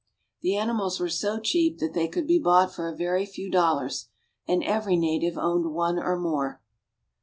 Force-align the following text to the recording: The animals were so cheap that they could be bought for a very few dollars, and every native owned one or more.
The 0.41 0.55
animals 0.57 0.99
were 0.99 1.09
so 1.11 1.39
cheap 1.39 1.77
that 1.77 1.93
they 1.93 2.07
could 2.07 2.25
be 2.25 2.39
bought 2.39 2.73
for 2.73 2.89
a 2.89 2.95
very 2.97 3.23
few 3.23 3.51
dollars, 3.51 4.07
and 4.47 4.63
every 4.63 4.95
native 4.97 5.37
owned 5.37 5.67
one 5.75 5.99
or 5.99 6.17
more. 6.17 6.59